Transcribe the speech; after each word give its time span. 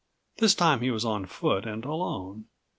This 0.37 0.55
time 0.55 0.81
he 0.81 0.89
was 0.89 1.05
on 1.05 1.27
foot 1.27 1.67
and 1.67 1.85
alone. 1.85 2.45